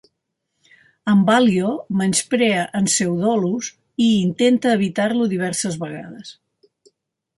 [1.11, 3.69] En Ballio menysprea en Pseudolus
[4.07, 6.33] i intenta evitar-lo diverses vegades.